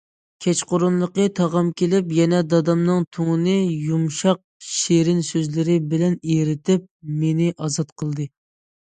كەچقۇرۇنلۇقى 0.43 1.27
تاغام 1.39 1.69
كېلىپ، 1.81 2.15
يەنە 2.21 2.39
دادامنىڭ 2.55 3.05
توڭىنى 3.19 3.55
يۇمشاق، 3.91 4.43
شېرىن 4.73 5.23
سۆزلىرى 5.31 5.79
بىلەن 5.95 6.19
ئېرىتىپ، 6.21 6.93
مېنى 7.23 7.57
ئازاد 7.61 7.99
قىلدى. 8.01 8.33